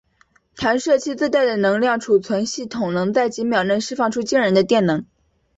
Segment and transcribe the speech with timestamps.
[0.55, 5.05] 弹射器自带的能量存储系统能在几秒内释放出惊人的电能。